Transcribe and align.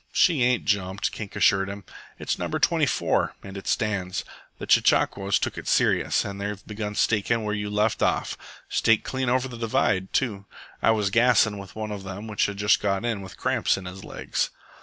"She 0.11 0.41
ain't 0.41 0.65
jumped," 0.65 1.11
Kink 1.11 1.35
assured 1.35 1.69
him. 1.69 1.83
"It's 2.17 2.39
No. 2.39 2.47
24, 2.47 3.35
and 3.43 3.55
it 3.55 3.67
stands. 3.67 4.25
The 4.57 4.65
chechaquos 4.65 5.37
took 5.37 5.59
it 5.59 5.67
serious, 5.67 6.25
and 6.25 6.41
they 6.41 6.55
begun 6.65 6.95
stakin' 6.95 7.43
where 7.43 7.53
you 7.53 7.69
left 7.69 8.01
off. 8.01 8.35
Staked 8.67 9.03
clean 9.03 9.29
over 9.29 9.47
the 9.47 9.59
divide, 9.59 10.11
too. 10.11 10.45
I 10.81 10.89
was 10.89 11.11
gassin' 11.11 11.59
with 11.59 11.75
one 11.75 11.91
of 11.91 12.01
them 12.01 12.25
which 12.27 12.47
has 12.47 12.55
just 12.55 12.79
got 12.81 13.05
in 13.05 13.21
with 13.21 13.37
cramps 13.37 13.77
in 13.77 13.85
his 13.85 14.03
legs." 14.03 14.49